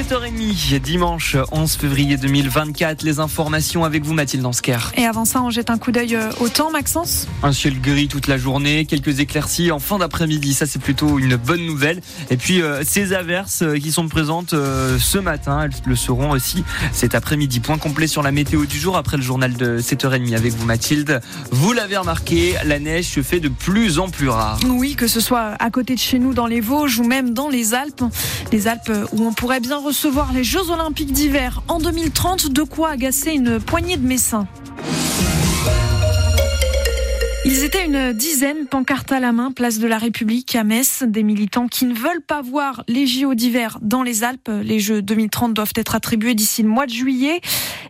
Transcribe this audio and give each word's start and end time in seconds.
7h30, 0.00 0.78
dimanche 0.78 1.36
11 1.52 1.74
février 1.74 2.16
2024. 2.16 3.02
Les 3.02 3.18
informations 3.18 3.84
avec 3.84 4.02
vous, 4.02 4.14
Mathilde 4.14 4.46
Ansker. 4.46 4.78
Et 4.96 5.04
avant 5.04 5.26
ça, 5.26 5.42
on 5.42 5.50
jette 5.50 5.68
un 5.68 5.76
coup 5.76 5.92
d'œil 5.92 6.16
euh, 6.16 6.30
au 6.40 6.48
temps, 6.48 6.70
Maxence 6.70 7.28
Un 7.42 7.52
ciel 7.52 7.78
gris 7.78 8.08
toute 8.08 8.26
la 8.26 8.38
journée, 8.38 8.86
quelques 8.86 9.20
éclaircies 9.20 9.70
en 9.70 9.78
fin 9.78 9.98
d'après-midi. 9.98 10.54
Ça, 10.54 10.64
c'est 10.64 10.78
plutôt 10.78 11.18
une 11.18 11.36
bonne 11.36 11.66
nouvelle. 11.66 12.00
Et 12.30 12.38
puis, 12.38 12.62
euh, 12.62 12.82
ces 12.82 13.12
averses 13.12 13.60
euh, 13.60 13.76
qui 13.76 13.92
sont 13.92 14.08
présentes 14.08 14.52
ce 14.52 15.18
matin, 15.18 15.64
elles 15.64 15.72
le 15.84 15.96
seront 15.96 16.30
aussi 16.30 16.64
cet 16.94 17.14
après-midi. 17.14 17.60
Point 17.60 17.76
complet 17.76 18.06
sur 18.06 18.22
la 18.22 18.32
météo 18.32 18.64
du 18.64 18.78
jour 18.78 18.96
après 18.96 19.18
le 19.18 19.22
journal 19.22 19.52
de 19.52 19.80
7h30 19.80 20.34
avec 20.34 20.54
vous, 20.54 20.64
Mathilde. 20.64 21.20
Vous 21.50 21.74
l'avez 21.74 21.98
remarqué, 21.98 22.54
la 22.64 22.78
neige 22.78 23.08
se 23.08 23.22
fait 23.22 23.40
de 23.40 23.50
plus 23.50 23.98
en 23.98 24.08
plus 24.08 24.30
rare. 24.30 24.58
Oui, 24.66 24.94
que 24.94 25.06
ce 25.06 25.20
soit 25.20 25.56
à 25.58 25.70
côté 25.70 25.94
de 25.94 26.00
chez 26.00 26.18
nous, 26.18 26.32
dans 26.32 26.46
les 26.46 26.62
Vosges 26.62 26.98
ou 27.00 27.04
même 27.04 27.34
dans 27.34 27.50
les 27.50 27.74
Alpes. 27.74 28.04
Les 28.50 28.66
Alpes 28.66 28.90
où 29.12 29.26
on 29.26 29.34
pourrait 29.34 29.60
bien 29.60 29.78
recevoir 29.90 30.32
les 30.32 30.44
Jeux 30.44 30.70
Olympiques 30.70 31.10
d'hiver 31.10 31.64
en 31.66 31.80
2030, 31.80 32.52
de 32.52 32.62
quoi 32.62 32.90
agacer 32.90 33.32
une 33.32 33.58
poignée 33.58 33.96
de 33.96 34.06
Messins. 34.06 34.46
Ils 37.44 37.64
étaient 37.64 37.86
une 37.86 38.12
dizaine, 38.12 38.68
pancarte 38.68 39.10
à 39.10 39.18
la 39.18 39.32
main, 39.32 39.50
place 39.50 39.80
de 39.80 39.88
la 39.88 39.98
République 39.98 40.54
à 40.54 40.62
Metz, 40.62 41.02
des 41.04 41.24
militants 41.24 41.66
qui 41.66 41.86
ne 41.86 41.94
veulent 41.94 42.22
pas 42.24 42.40
voir 42.40 42.84
les 42.86 43.08
JO 43.08 43.34
d'hiver 43.34 43.78
dans 43.82 44.04
les 44.04 44.22
Alpes. 44.22 44.52
Les 44.62 44.78
Jeux 44.78 45.02
2030 45.02 45.54
doivent 45.54 45.72
être 45.74 45.96
attribués 45.96 46.36
d'ici 46.36 46.62
le 46.62 46.68
mois 46.68 46.86
de 46.86 46.92
juillet. 46.92 47.40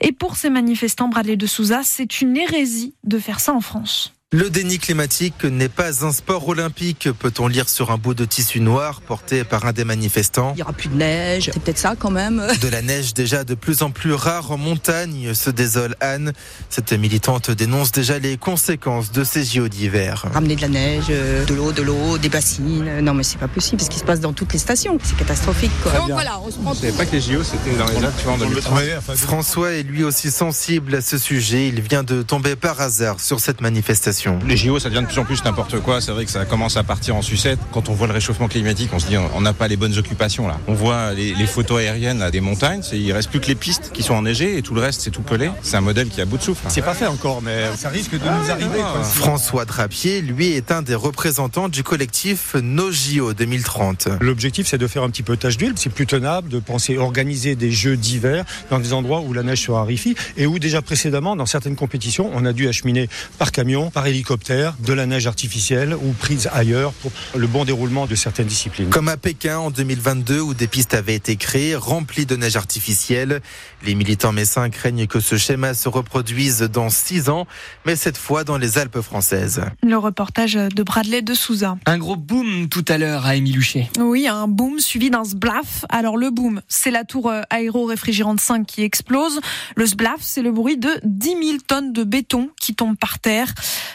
Et 0.01 0.13
pour 0.13 0.37
ces 0.37 0.49
manifestants, 0.49 1.09
Bradley 1.09 1.37
de 1.37 1.47
Souza, 1.47 1.83
c'est 1.85 2.23
une 2.23 2.35
hérésie 2.35 2.95
de 3.05 3.19
faire 3.19 3.41
ça 3.41 3.53
en 3.53 3.61
France. 3.61 4.15
Le 4.33 4.49
déni 4.49 4.79
climatique 4.79 5.43
n'est 5.43 5.69
pas 5.69 6.07
un 6.07 6.13
sport 6.13 6.47
olympique, 6.47 7.09
peut-on 7.19 7.49
lire 7.49 7.69
sur 7.69 7.91
un 7.91 7.99
bout 7.99 8.15
de 8.15 8.25
tissu 8.25 8.61
noir 8.61 9.01
porté 9.01 9.43
par 9.43 9.67
un 9.67 9.73
des 9.73 9.83
manifestants? 9.83 10.53
Il 10.53 10.59
n'y 10.59 10.63
aura 10.63 10.73
plus 10.73 10.89
de 10.89 10.95
neige, 10.95 11.51
c'est 11.53 11.61
peut-être 11.61 11.79
ça 11.79 11.97
quand 11.99 12.13
même. 12.13 12.47
De 12.63 12.69
la 12.69 12.81
neige 12.81 13.13
déjà 13.13 13.43
de 13.43 13.55
plus 13.55 13.83
en 13.83 13.91
plus 13.91 14.13
rare 14.13 14.53
en 14.53 14.57
montagne, 14.57 15.35
se 15.35 15.51
désole 15.51 15.97
Anne. 15.99 16.33
Cette 16.69 16.93
militante 16.93 17.51
dénonce 17.51 17.91
déjà 17.91 18.21
les 18.21 18.37
conséquences 18.37 19.11
de 19.11 19.25
ces 19.25 19.43
JO 19.43 19.67
d'hiver. 19.67 20.25
Ramener 20.33 20.55
de 20.55 20.61
la 20.61 20.69
neige, 20.69 21.07
euh, 21.11 21.45
de 21.45 21.55
l'eau, 21.55 21.73
de 21.73 21.83
l'eau, 21.83 22.17
des 22.17 22.29
bassines. 22.29 23.01
Non 23.01 23.15
mais 23.15 23.25
c'est 23.25 23.39
pas 23.39 23.49
possible, 23.49 23.83
ce 23.83 23.91
qui 23.91 23.99
se 23.99 24.05
passe 24.05 24.21
dans 24.21 24.33
toutes 24.33 24.53
les 24.53 24.61
stations. 24.61 24.97
C'est 25.03 25.17
catastrophique. 25.17 25.73
Quoi. 25.83 25.91
Donc 25.91 26.11
voilà, 26.13 26.39
on 26.39 26.53
se 26.53 26.59
prend... 26.59 26.73
Je 26.75 26.83
savais 26.83 26.93
pas 26.93 27.05
que 27.05 27.17
les 27.17 27.21
JO 27.21 27.43
c'était 27.43 27.77
dans 27.77 27.87
les 27.87 27.97
Alpes, 27.97 29.09
en 29.09 29.17
François 29.17 29.73
est 29.73 29.83
lui 29.83 30.05
aussi 30.05 30.31
sensible 30.31 30.95
à 30.95 31.01
ce 31.01 31.19
sujet. 31.19 31.67
Il 31.67 31.81
vient 31.81 32.05
de 32.05 32.23
tomber 32.23 32.55
par 32.55 32.81
hasard 32.81 33.19
sur 33.19 33.41
cette 33.41 33.61
manifestation. 33.61 34.20
Les 34.47 34.57
JO, 34.57 34.79
ça 34.79 34.89
devient 34.89 35.03
de 35.03 35.07
plus 35.07 35.19
en 35.19 35.25
plus 35.25 35.45
n'importe 35.45 35.81
quoi. 35.81 36.01
C'est 36.01 36.13
vrai 36.13 36.25
que 36.25 36.31
ça 36.31 36.45
commence 36.45 36.77
à 36.77 36.83
partir 36.83 37.17
en 37.17 37.23
sucette. 37.23 37.59
Quand 37.73 37.89
on 37.89 37.93
voit 37.93 38.07
le 38.07 38.13
réchauffement 38.13 38.49
climatique, 38.49 38.91
on 38.93 38.99
se 38.99 39.07
dit 39.07 39.17
on 39.17 39.41
n'a 39.41 39.53
pas 39.53 39.69
les 39.69 39.77
bonnes 39.77 39.97
occupations 39.97 40.49
là. 40.49 40.59
On 40.67 40.75
voit 40.75 41.13
les, 41.13 41.47
photos 41.47 41.81
aériennes 41.81 42.31
des 42.31 42.41
montagnes. 42.41 42.83
Il 42.93 43.13
reste 43.13 43.31
plus 43.31 43.41
que 43.41 43.47
les 43.47 43.55
pistes 43.55 43.91
qui 43.93 44.03
sont 44.03 44.15
enneigées 44.15 44.57
et 44.57 44.63
tout 44.63 44.75
le 44.75 44.81
reste 44.81 45.01
c'est 45.01 45.11
tout 45.11 45.23
pelé. 45.23 45.51
C'est 45.63 45.77
un 45.77 45.81
modèle 45.81 46.09
qui 46.09 46.21
a 46.21 46.25
bout 46.25 46.39
de 46.39 46.43
souffle. 46.43 46.65
C'est 46.69 46.83
pas 46.83 46.95
fait 46.95 47.07
encore, 47.07 47.43
mais 47.43 47.65
ça 47.77 47.89
risque 47.89 48.13
de 48.13 48.19
nous 48.19 48.51
arriver. 48.51 48.81
François 49.05 49.65
Drapier, 49.65 50.21
lui, 50.21 50.53
est 50.53 50.71
un 50.71 50.83
des 50.83 50.95
représentants 50.95 51.69
du 51.69 51.83
collectif 51.83 52.55
Nos 52.63 52.93
JO 52.93 53.35
2030. 53.35 54.09
L'objectif, 54.21 54.67
c'est 54.67 54.79
de 54.79 54.87
faire 54.87 55.03
un 55.03 55.11
petit 55.11 55.23
peu 55.23 55.37
tâche 55.37 55.57
d'huile. 55.57 55.75
C'est 55.77 55.93
plus 55.93 56.07
tenable 56.07 56.49
de 56.49 56.59
penser 56.59 56.99
organiser 56.99 57.55
des 57.55 57.71
jeux 57.71 57.97
d'hiver 57.97 58.45
dans 58.71 58.79
des 58.79 58.93
endroits 58.93 59.21
où 59.21 59.33
la 59.33 59.43
neige 59.43 59.63
se 59.63 59.71
raréfie 59.71 60.15
et 60.37 60.47
où 60.47 60.59
déjà 60.59 60.83
précédemment, 60.83 61.37
dans 61.37 61.47
certaines 61.47 61.77
compétitions, 61.77 62.31
on 62.35 62.45
a 62.45 62.53
dû 62.53 62.69
acheminer 62.69 63.09
par 63.39 63.53
camion, 63.53 63.91
par 63.91 64.07
hélicoptère, 64.11 64.75
de 64.85 64.93
la 64.93 65.07
neige 65.07 65.27
artificielle 65.27 65.95
ou 65.95 66.13
prise 66.13 66.49
ailleurs 66.53 66.93
pour 66.93 67.13
le 67.35 67.47
bon 67.47 67.65
déroulement 67.65 68.07
de 68.07 68.15
certaines 68.15 68.47
disciplines. 68.47 68.91
Comme 68.91 69.09
à 69.09 69.17
Pékin 69.17 69.59
en 69.59 69.71
2022 69.71 70.41
où 70.41 70.55
des 70.55 70.67
pistes 70.67 70.95
avaient 70.95 71.15
été 71.15 71.37
créées 71.37 71.77
remplies 71.77 72.27
de 72.27 72.37
neige 72.37 72.57
artificielle. 72.57 73.41
Les 73.83 73.95
militants 73.95 74.33
messins 74.33 74.69
craignent 74.69 75.07
que 75.07 75.21
ce 75.21 75.37
schéma 75.37 75.75
se 75.75 75.89
reproduise 75.89 76.61
dans 76.61 76.91
six 76.91 77.29
ans, 77.29 77.47
mais 77.87 77.97
cette 77.97 78.19
fois 78.19 78.45
dans 78.45 78.59
les 78.59 78.79
Alpes 78.79 79.01
françaises. 79.01 79.63
Le 79.83 79.97
reportage 79.97 80.55
de 80.55 80.83
Bradley 80.83 81.23
de 81.23 81.35
Souza. 81.35 81.79
Un 81.87 81.99
gros 81.99 82.17
boom 82.17 82.69
tout 82.69 82.85
à 82.89 82.99
l'heure 82.99 83.27
à 83.27 83.37
Émile 83.37 83.61
Oui, 83.99 84.29
un 84.29 84.49
boom 84.49 84.79
suivi 84.81 85.11
d'un 85.11 85.25
sblaf. 85.25 85.85
Alors 85.89 86.17
le 86.17 86.31
boom, 86.31 86.61
c'est 86.69 86.91
la 86.91 87.05
tour 87.05 87.29
euh, 87.29 87.43
aéro-réfrigérante 87.51 88.41
5 88.41 88.67
qui 88.67 88.83
explose. 88.83 89.41
Le 89.77 89.87
sblaf, 89.87 90.21
c'est 90.21 90.43
le 90.43 90.53
bruit 90.53 90.77
de 90.77 90.91
10 91.05 91.29
000 91.29 91.59
tonnes 91.67 91.93
de 91.93 92.05
béton 92.05 92.51
qui 92.61 92.75
tombent 92.75 92.97
par 92.97 93.19
terre. 93.19 93.53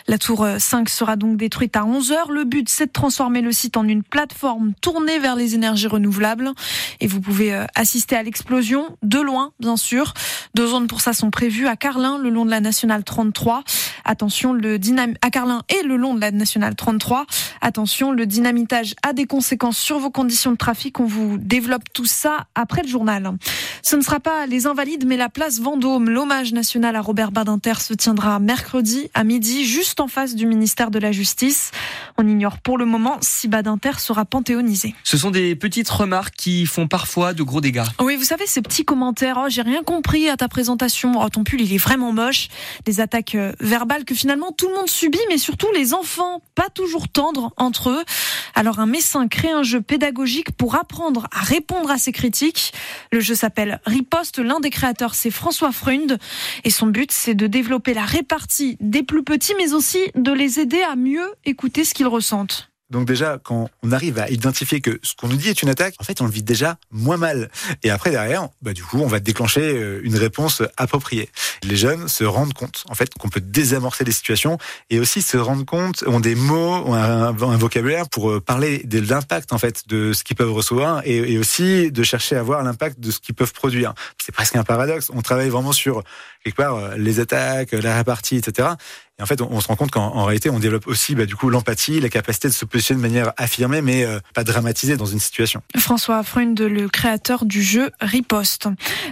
La 0.07 0.19
tour 0.19 0.47
5 0.59 0.87
sera 0.87 1.15
donc 1.15 1.35
détruite 1.37 1.75
à 1.75 1.83
11 1.83 2.11
heures. 2.11 2.31
Le 2.31 2.43
but, 2.43 2.69
c'est 2.69 2.85
de 2.87 2.91
transformer 2.91 3.41
le 3.41 3.51
site 3.51 3.75
en 3.75 3.87
une 3.87 4.03
plateforme 4.03 4.73
tournée 4.79 5.17
vers 5.17 5.35
les 5.35 5.55
énergies 5.55 5.87
renouvelables. 5.87 6.51
Et 6.99 7.07
vous 7.07 7.21
pouvez 7.21 7.55
euh, 7.55 7.65
assister 7.73 8.15
à 8.15 8.21
l'explosion 8.21 8.97
de 9.01 9.19
loin, 9.19 9.51
bien 9.59 9.77
sûr. 9.77 10.13
Deux 10.53 10.67
zones 10.67 10.87
pour 10.87 11.01
ça 11.01 11.13
sont 11.13 11.31
prévues 11.31 11.67
à 11.67 11.75
Carlin, 11.75 12.19
le 12.19 12.29
long 12.29 12.45
de 12.45 12.51
la 12.51 12.59
nationale 12.59 13.03
33. 13.03 13.63
Attention, 14.05 14.53
le 14.53 14.79
dynam 14.79 15.15
à 15.21 15.29
Carlin 15.29 15.63
et 15.69 15.83
le 15.83 15.97
long 15.97 16.13
de 16.13 16.21
la 16.21 16.31
nationale 16.31 16.75
33. 16.75 17.25
Attention, 17.61 18.11
le 18.11 18.25
dynamitage 18.25 18.95
a 19.03 19.13
des 19.13 19.25
conséquences 19.25 19.77
sur 19.77 19.99
vos 19.99 20.11
conditions 20.11 20.51
de 20.51 20.57
trafic. 20.57 20.99
On 20.99 21.05
vous 21.05 21.37
développe 21.37 21.83
tout 21.93 22.05
ça 22.05 22.45
après 22.55 22.83
le 22.83 22.87
journal. 22.87 23.31
Ce 23.81 23.95
ne 23.95 24.01
sera 24.01 24.19
pas 24.19 24.45
les 24.45 24.67
Invalides, 24.67 25.05
mais 25.05 25.17
la 25.17 25.29
place 25.29 25.59
Vendôme. 25.59 26.09
L'hommage 26.09 26.53
national 26.53 26.95
à 26.95 27.01
Robert 27.01 27.31
Badinter 27.31 27.75
se 27.79 27.93
tiendra 27.93 28.39
mercredi 28.39 29.09
à 29.13 29.23
midi, 29.23 29.65
juste 29.65 29.99
en 29.99 30.07
face 30.07 30.35
du 30.35 30.45
ministère 30.45 30.91
de 30.91 30.99
la 30.99 31.11
Justice. 31.11 31.71
On 32.17 32.27
ignore 32.27 32.59
pour 32.59 32.77
le 32.77 32.85
moment 32.85 33.17
si 33.21 33.47
Badinter 33.47 33.99
sera 33.99 34.25
panthéonisé. 34.25 34.95
Ce 35.03 35.17
sont 35.17 35.31
des 35.31 35.55
petites 35.55 35.89
remarques 35.89 36.35
qui 36.35 36.65
font 36.65 36.87
parfois 36.87 37.33
de 37.33 37.43
gros 37.43 37.61
dégâts. 37.61 37.83
Oui, 37.99 38.15
vous 38.15 38.23
savez, 38.23 38.45
ces 38.45 38.61
petits 38.61 38.85
commentaires. 38.85 39.39
Oh, 39.43 39.49
j'ai 39.49 39.61
rien 39.61 39.83
compris 39.83 40.29
à 40.29 40.37
ta 40.37 40.47
présentation. 40.47 41.21
Oh, 41.21 41.29
ton 41.29 41.43
pull, 41.43 41.61
il 41.61 41.73
est 41.73 41.77
vraiment 41.77 42.11
moche. 42.11 42.49
Des 42.85 42.99
attaques 42.99 43.35
euh, 43.35 43.53
que 44.03 44.13
finalement 44.13 44.51
tout 44.51 44.67
le 44.67 44.73
monde 44.73 44.89
subit, 44.89 45.21
mais 45.29 45.37
surtout 45.37 45.71
les 45.73 45.93
enfants, 45.93 46.41
pas 46.55 46.69
toujours 46.69 47.07
tendres 47.07 47.53
entre 47.55 47.91
eux. 47.91 48.03
Alors 48.55 48.79
un 48.79 48.85
médecin 48.85 49.27
crée 49.27 49.51
un 49.51 49.63
jeu 49.63 49.81
pédagogique 49.81 50.51
pour 50.51 50.75
apprendre 50.75 51.27
à 51.31 51.41
répondre 51.41 51.89
à 51.91 51.97
ces 51.97 52.11
critiques. 52.11 52.73
Le 53.11 53.21
jeu 53.21 53.35
s'appelle 53.35 53.79
Riposte. 53.85 54.39
L'un 54.39 54.59
des 54.59 54.69
créateurs, 54.69 55.15
c'est 55.15 55.31
François 55.31 55.71
Freund. 55.71 56.19
Et 56.63 56.69
son 56.69 56.87
but, 56.87 57.11
c'est 57.11 57.35
de 57.35 57.47
développer 57.47 57.93
la 57.93 58.05
répartie 58.05 58.77
des 58.81 59.03
plus 59.03 59.23
petits, 59.23 59.53
mais 59.57 59.73
aussi 59.73 59.99
de 60.15 60.31
les 60.31 60.59
aider 60.59 60.81
à 60.81 60.95
mieux 60.95 61.33
écouter 61.45 61.85
ce 61.85 61.93
qu'ils 61.93 62.07
ressentent. 62.07 62.69
Donc 62.91 63.07
déjà, 63.07 63.39
quand 63.43 63.69
on 63.83 63.91
arrive 63.91 64.19
à 64.19 64.29
identifier 64.29 64.79
que 64.79 64.99
ce 65.01 65.15
qu'on 65.15 65.27
nous 65.27 65.37
dit 65.37 65.49
est 65.49 65.61
une 65.63 65.69
attaque, 65.69 65.95
en 65.99 66.03
fait, 66.03 66.21
on 66.21 66.25
le 66.25 66.31
vit 66.31 66.43
déjà 66.43 66.77
moins 66.91 67.17
mal. 67.17 67.49
Et 67.83 67.89
après, 67.89 68.11
derrière, 68.11 68.49
bah, 68.61 68.73
du 68.73 68.83
coup, 68.83 68.99
on 68.99 69.07
va 69.07 69.19
déclencher 69.19 69.61
euh, 69.61 70.01
une 70.03 70.15
réponse 70.15 70.61
appropriée. 70.77 71.29
Les 71.63 71.75
jeunes 71.75 72.07
se 72.07 72.23
rendent 72.23 72.53
compte, 72.53 72.83
en 72.87 72.95
fait, 72.95 73.11
qu'on 73.15 73.29
peut 73.29 73.41
désamorcer 73.41 74.03
des 74.03 74.11
situations 74.11 74.57
et 74.89 74.99
aussi 74.99 75.21
se 75.21 75.37
rendre 75.37 75.65
compte, 75.65 76.03
ont 76.05 76.19
des 76.19 76.35
mots, 76.35 76.83
ont 76.85 76.93
un, 76.93 77.31
vocabulaire 77.31 78.07
pour 78.09 78.29
euh, 78.29 78.39
parler 78.39 78.83
de 78.83 78.99
l'impact, 78.99 79.51
en 79.51 79.57
fait, 79.57 79.87
de 79.87 80.13
ce 80.13 80.23
qu'ils 80.23 80.35
peuvent 80.35 80.53
recevoir 80.53 81.01
et, 81.05 81.33
et 81.33 81.39
aussi 81.39 81.91
de 81.91 82.03
chercher 82.03 82.35
à 82.35 82.43
voir 82.43 82.63
l'impact 82.63 82.99
de 82.99 83.09
ce 83.09 83.19
qu'ils 83.19 83.35
peuvent 83.35 83.53
produire. 83.53 83.93
C'est 84.23 84.31
presque 84.31 84.55
un 84.55 84.63
paradoxe. 84.63 85.09
On 85.13 85.21
travaille 85.21 85.49
vraiment 85.49 85.71
sur, 85.71 86.03
quelque 86.43 86.57
part, 86.57 86.75
euh, 86.75 86.95
les 86.97 87.19
attaques, 87.19 87.71
la 87.71 87.95
répartie, 87.95 88.37
etc. 88.37 88.69
Et 89.17 89.23
en 89.23 89.25
fait, 89.25 89.41
on, 89.41 89.61
se 89.61 89.69
rend 89.69 89.77
compte 89.77 89.91
qu'en 89.91 90.25
réalité, 90.25 90.49
on 90.49 90.59
développe 90.59 90.87
aussi 90.87 91.15
bah, 91.15 91.25
du 91.25 91.37
coup 91.37 91.49
l'empathie, 91.49 92.01
la 92.01 92.09
capacité 92.09 92.49
de 92.49 92.53
se 92.53 92.65
positionner 92.65 93.01
de 93.01 93.07
manière 93.07 93.31
affirmée, 93.37 93.81
mais 93.81 94.03
euh, 94.03 94.19
pas 94.33 94.43
dramatisée 94.43 94.97
dans 94.97 95.05
une 95.05 95.19
situation. 95.19 95.61
François 95.77 96.21
Freund, 96.21 96.59
le 96.59 96.89
créateur 96.89 97.45
du 97.45 97.63
jeu 97.63 97.91
Riposte. 98.01 98.67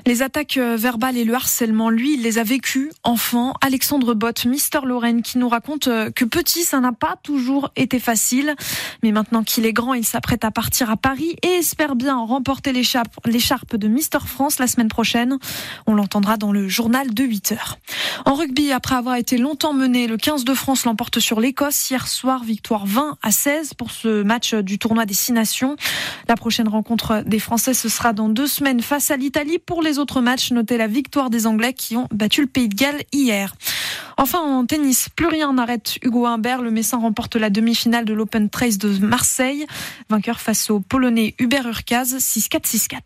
Les 0.06 0.22
attaques 0.22 0.58
euh, 0.58 0.76
verbales 0.76 1.16
et 1.16 1.24
le 1.24 1.34
harcèlement, 1.34 1.90
lui, 1.90 2.16
il 2.16 2.22
les 2.22 2.38
a 2.38 2.44
vécues 2.44 2.92
enfant. 3.04 3.54
Alexandre 3.62 4.14
Bott, 4.14 4.44
Mister 4.44 4.80
Lorraine, 4.84 5.22
qui 5.22 5.38
nous 5.38 5.48
raconte 5.48 5.88
euh, 5.88 6.12
que 6.12 6.26
petit, 6.26 6.64
ça 6.64 6.82
n'a 6.82 6.92
pas 6.92 7.16
toujours 7.24 7.72
été 7.78 8.02
facile. 8.02 8.56
Mais 9.04 9.14
maintenant 9.14 9.42
qu'il 9.42 9.66
est 9.66 9.74
grand, 9.74 9.94
il 9.94 10.06
s'apprête 10.06 10.44
à 10.44 10.52
partir 10.52 10.90
à 10.92 10.98
Paris 10.98 11.38
et 11.44 11.48
espère 11.48 11.96
bien 11.96 12.18
remporter 12.18 12.74
l'écharpe 12.74 13.78
de 13.78 13.88
Mister 13.88 14.20
France 14.26 14.60
la 14.60 14.68
semaine 14.68 14.90
prochaine. 14.90 15.38
On 15.88 15.96
l'entendra 15.96 16.36
dans 16.36 16.52
le 16.52 16.68
journal 16.68 17.14
de 17.14 17.24
8 17.24 17.54
heures. 17.54 17.78
En 18.26 18.34
rugby, 18.34 18.74
après 18.74 18.96
avoir 18.96 19.16
été 19.16 19.38
longtemps 19.38 19.74
mené 19.74 19.93
le 19.94 20.18
15 20.18 20.44
de 20.44 20.54
France 20.56 20.86
l'emporte 20.86 21.20
sur 21.20 21.40
l'Écosse 21.40 21.92
hier 21.92 22.08
soir, 22.08 22.44
victoire 22.44 22.88
20 22.88 23.18
à 23.22 23.32
16 23.32 23.76
pour 23.76 23.92
ce 23.92 24.24
match 24.24 24.56
du 24.56 24.80
tournoi 24.80 25.06
des 25.06 25.14
Six 25.14 25.34
Nations. 25.34 25.76
La 26.28 26.36
prochaine 26.36 26.68
rencontre 26.68 27.24
des 27.26 27.38
Français, 27.38 27.76
ce 27.76 27.90
sera 27.90 28.12
dans 28.12 28.28
deux 28.28 28.48
semaines 28.48 28.82
face 28.82 29.12
à 29.12 29.18
l'Italie. 29.18 29.60
Pour 29.60 29.84
les 29.84 30.00
autres 30.00 30.20
matchs, 30.20 30.52
notez 30.52 30.78
la 30.78 30.88
victoire 30.88 31.30
des 31.30 31.46
Anglais 31.46 31.74
qui 31.74 31.96
ont 31.96 32.08
battu 32.12 32.42
le 32.42 32.48
Pays 32.48 32.70
de 32.70 32.76
Galles 32.76 33.04
hier. 33.12 33.54
Enfin, 34.18 34.40
en 34.40 34.66
tennis, 34.66 35.10
plus 35.16 35.28
rien 35.28 35.54
n'arrête 35.54 35.98
Hugo 36.02 36.26
Humbert. 36.26 36.62
Le 36.62 36.72
Messin 36.72 36.98
remporte 36.98 37.36
la 37.36 37.50
demi-finale 37.50 38.06
de 38.06 38.14
l'Open 38.14 38.50
Trace 38.50 38.78
de 38.78 38.98
Marseille. 39.00 39.66
Vainqueur 40.10 40.40
face 40.40 40.70
au 40.70 40.80
Polonais 40.80 41.36
Hubert 41.40 41.68
Urkaz, 41.68 42.16
6-4, 42.18 42.66
6-4. 42.66 43.00